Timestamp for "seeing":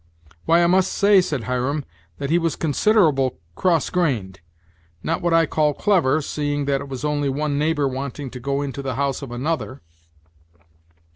6.23-6.65